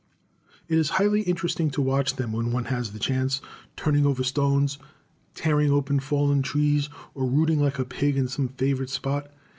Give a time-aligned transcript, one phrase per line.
[0.67, 3.39] It is highly interesting to watch them, when one has the chance,
[3.75, 4.79] turning over stones,
[5.35, 9.29] tearing open fallen trees, or rooting like a pig in some favorite spot.